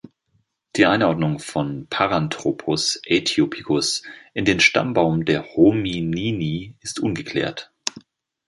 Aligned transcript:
Die 0.77 0.87
Einordnung 0.87 1.37
von 1.37 1.85
"Paranthropus 1.87 2.99
aethiopicus" 3.07 4.01
in 4.33 4.45
den 4.45 4.59
Stammbaum 4.59 5.25
der 5.25 5.55
Hominini 5.55 6.73
ist 6.79 6.99
ungeklärt. 6.99 7.71